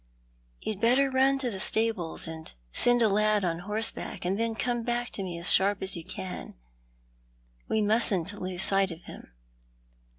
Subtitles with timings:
[0.61, 4.55] You'd better run to the stables, and send a lad on horse back, and then
[4.55, 6.55] come back to me as sharp as you can.
[7.69, 9.31] We mustn't lose sight of him."